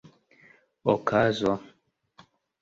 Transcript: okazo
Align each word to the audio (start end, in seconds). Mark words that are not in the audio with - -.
okazo 0.93 1.53